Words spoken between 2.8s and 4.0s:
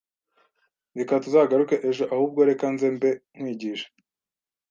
mbe nkwigisha